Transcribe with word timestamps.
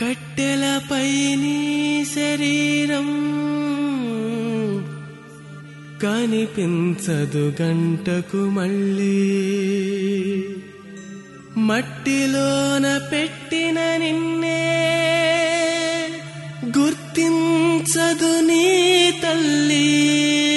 కట్టెలపై 0.00 1.34
నీ 1.34 2.04
శరీరం 2.14 3.30
కనిపించదు 6.02 7.54
గంటకు 7.62 8.36
మళ్ళీ. 8.36 9.44
మట్టిలోన 11.56 13.00
పెట్టిన 13.12 13.96
నిన్నే 13.96 14.76
గుర్తించదు 16.78 18.40
నీ 18.40 18.66
తల్లి. 19.22 20.49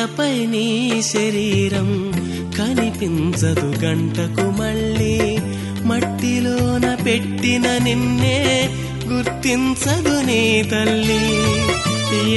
నేలపై 0.00 0.46
నీ 0.46 1.02
శరీరం 1.02 2.12
కనిపించదు 2.58 3.84
గంటకు 3.84 4.50
మళ్ళీ. 4.50 5.38
మట్టిలోన 5.84 6.94
పెట్టిన 7.06 7.78
నిన్నే 7.84 8.68
గుర్తించదు 9.06 10.26
నీ 10.26 10.62
తల్లి. 10.72 11.42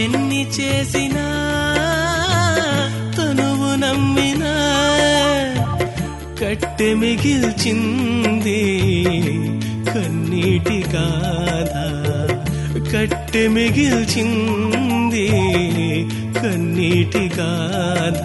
ఎన్ని 0.03 0.47
చేసినా 0.47 1.25
తనువు 3.17 3.75
నమ్మినా 3.75 4.53
కట్టె 6.41 6.93
మిగిల్చింది 6.93 8.61
కన్నీటి 9.93 10.81
కాదా. 10.81 11.87
కట్టె 12.93 13.47
మిగిల్చింది 13.47 15.29
కన్నీటి 16.43 17.31
గాథ 17.39 18.23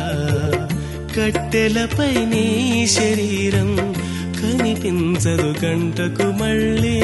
కట్టెలపై 1.19 2.25
నీ 2.25 2.87
శరీరం 2.87 3.95
కనిపించదు 4.43 5.55
గంటకు 5.65 6.23
మళ్ళీ. 6.23 7.01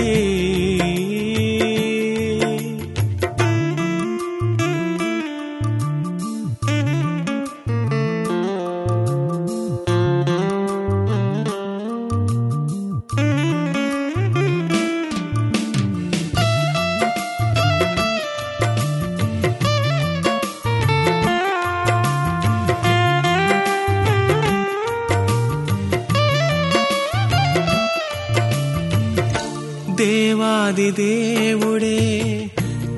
దేవాది 30.05 30.91
దేవుడే 30.91 32.00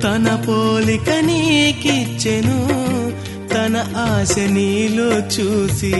తన 0.03 0.45
పోలిక 0.47 1.09
నీకిచ్చెను. 1.09 2.57
తన 3.53 3.75
ఆశ 3.97 4.35
నీలో 4.39 5.11
చూసి 5.19 5.93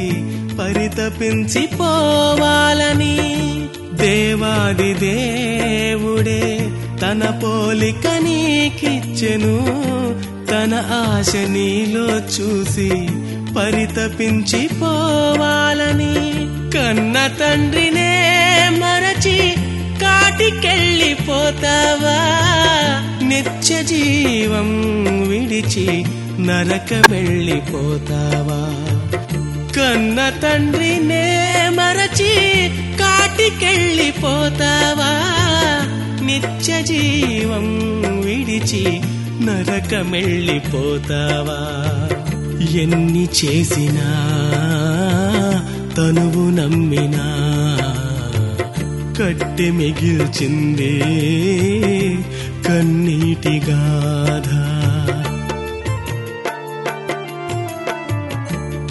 పరితపించి 0.59 1.67
పోవాలని 1.67 3.17
దేవాది 3.93 4.93
దేవుడే 4.93 6.69
తన 7.01 7.41
పోలిక 7.43 8.07
నీకిచ్చెను. 8.07 9.57
తన 10.51 10.73
ఆశ 10.91 11.35
నీలో 11.35 12.07
చూసి 12.19 12.89
పరితపించి 13.57 14.67
పోవాలని 14.67 16.17
కన్న 16.71 17.27
తండ్రి 17.27 17.86
పోతావా? 21.29 22.17
నిత్య 23.25 23.83
జీవం 23.83 24.87
విడిచి 25.27 26.05
నరక 26.39 27.11
వెళ్ళిపోతావా? 27.11 28.73
కన్న 29.77 30.29
తండ్రినే 30.29 31.69
మరచి 31.69 32.71
కాటికెళ్ళిపోతావా? 32.99 35.11
నిత్య 36.25 36.81
జీవం 36.81 37.95
విడిచి 38.25 39.01
నరకమెళ్ళిపోతావా 39.45 41.59
ఎన్ని 42.81 43.23
చేసినా 43.23 44.27
తనువు 45.97 46.49
నమ్మినా 46.49 47.66
కట్టె 49.19 49.69
మిగిల్చిందే 49.71 50.93
కన్నీటి 52.67 53.61
గాథ 53.69 54.49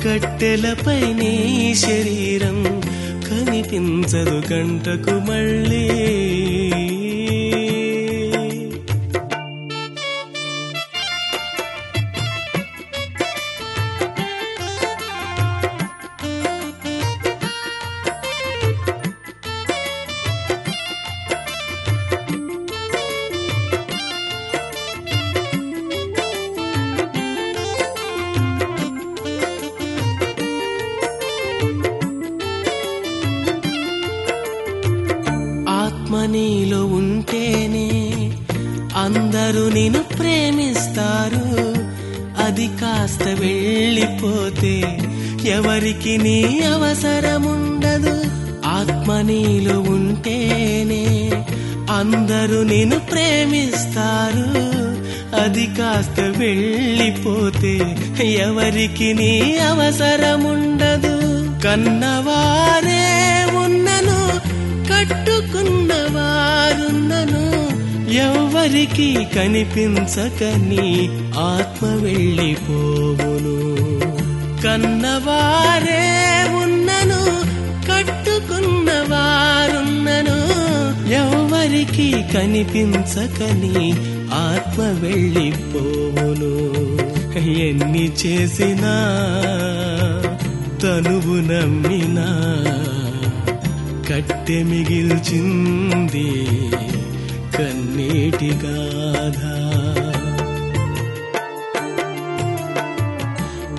కట్టెలపైనే 0.06 1.74
శరీరం 1.74 2.82
కనిపించదు 3.30 4.42
గంటకు 4.52 5.10
మళ్ళీ. 5.10 5.86
అందరూ 39.06 39.68
నిన్ను 39.68 40.02
ప్రేమిస్తారు. 40.02 41.74
అది 42.44 42.66
కాస్త 42.66 43.22
వెళ్ళిపోతే 43.22 44.98
ఎవరికి 45.46 46.18
నీ 46.18 46.60
అవసరముండదు. 46.60 48.24
ఆత్మ 48.66 49.20
నీలో 49.20 49.80
ఉంటేనే 49.80 51.30
అందరూ 51.90 52.62
నిన్ను 52.62 52.98
ప్రేమిస్తారు. 52.98 54.76
అది 55.42 55.66
కాస్త 55.66 56.20
వెళ్ళిపోతే 56.20 57.96
ఎవరికి 58.24 59.14
నీ 59.14 59.56
అవసరముండదు. 59.56 61.50
కన్నవారే 61.64 63.46
ఉన్నను 63.58 64.40
కట్టుకున్నవారున్నను. 64.94 67.65
వారున్నను 68.06 68.14
ఎవ్వరికి 68.14 69.26
కనిపించకని 69.36 71.08
ఆత్మ 71.38 71.86
వెళ్ళిపోవును. 71.86 73.76
కన్నవారే 74.62 76.04
ఉన్నను 76.62 77.22
కట్టుకున్న 77.92 78.90
వారున్నను 78.90 80.38
ఎవ్వరికి 81.10 82.24
కనిపించకని 82.34 83.92
ఆత్మ 84.34 84.82
వెళ్ళిపోవును. 84.82 86.56
ఎన్ని 87.38 88.12
చేసినా 88.26 88.94
తనువు 90.82 91.34
నమ్మినా 91.34 92.26
కట్టె 94.10 94.62
మిగిల్చింది. 94.62 96.46
కన్నీటి 97.58 98.50
గాథ 98.64 99.56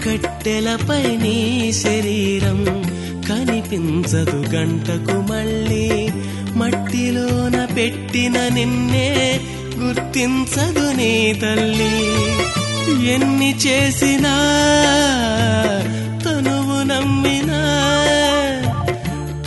కట్టెలపై 0.06 1.16
నీ 1.16 1.72
శరీరం 1.72 2.66
కనిపించదు 3.30 4.56
గంటకు 4.56 5.18
మళ్ళీ. 5.32 6.10
మట్టిలోన 6.56 7.68
పెట్టిన 7.76 8.48
నిన్నే 8.54 9.40
గుర్తించదు 9.78 10.92
నీ 10.92 11.40
తల్లి. 11.42 12.16
ఎన్ని 13.12 13.56
చేసినా 13.58 14.36
తనువు 16.26 16.84
నమ్మినా. 16.84 17.62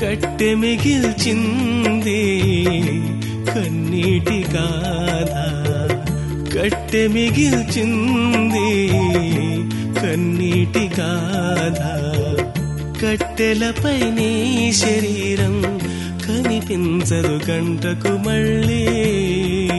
కట్టె 0.02 0.54
మిగిల్చింది 0.54 2.39
కన్నీటి 4.20 4.52
గాథ 4.56 5.34
కట్టె 6.54 7.06
మిగిల్చింది. 7.06 8.88
కన్నీటి 10.00 10.90
గాథ 11.00 11.80
కట్టెలపై 13.04 14.10
నీ 14.10 14.72
శరీరం 14.72 15.62
కనిపించదు 16.28 17.40
గంటకు 17.50 18.12
మళ్ళీ. 18.28 19.69